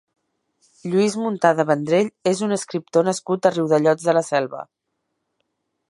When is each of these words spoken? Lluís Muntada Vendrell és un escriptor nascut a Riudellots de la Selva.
Lluís 0.93 1.17
Muntada 1.23 1.65
Vendrell 1.71 2.09
és 2.31 2.41
un 2.47 2.57
escriptor 2.57 3.07
nascut 3.09 3.49
a 3.49 3.53
Riudellots 3.57 4.09
de 4.09 4.17
la 4.19 4.25
Selva. 4.33 4.65